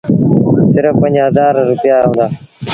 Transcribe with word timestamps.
سرڦ 0.71 0.95
پنج 1.01 1.15
هزآر 1.25 1.53
رپيآ 1.69 1.97
هُݩدآ۔ 2.03 2.25